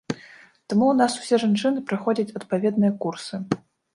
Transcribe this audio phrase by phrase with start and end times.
[0.69, 3.35] Таму ў нас усе жанчыны праходзяць адпаведныя курсы.